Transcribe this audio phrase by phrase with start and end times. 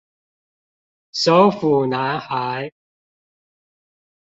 [1.11, 2.71] 手斧男孩